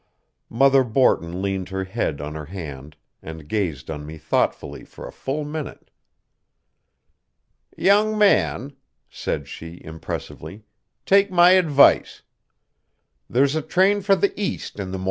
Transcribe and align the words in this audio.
Mother 0.49 0.83
Borton 0.83 1.43
leaned 1.43 1.69
her 1.69 1.83
head 1.83 2.19
on 2.21 2.33
her 2.33 2.47
hand, 2.47 2.97
and 3.21 3.47
gazed 3.47 3.91
on 3.91 4.03
me 4.03 4.17
thoughtfully 4.17 4.83
for 4.83 5.07
a 5.07 5.11
full 5.11 5.43
minute. 5.45 5.91
"Young 7.77 8.17
man," 8.17 8.75
said 9.11 9.47
she 9.47 9.79
impressively, 9.83 10.63
"take 11.05 11.29
my 11.29 11.51
advice. 11.51 12.23
There's 13.29 13.53
a 13.53 13.61
train 13.61 14.01
for 14.01 14.15
the 14.15 14.33
East 14.35 14.79
in 14.79 14.89
the 14.89 14.97
mornin'. 14.97 14.99